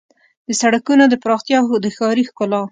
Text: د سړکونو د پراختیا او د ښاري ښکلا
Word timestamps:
د 0.47 0.49
سړکونو 0.61 1.03
د 1.09 1.13
پراختیا 1.23 1.57
او 1.69 1.75
د 1.83 1.87
ښاري 1.97 2.23
ښکلا 2.29 2.61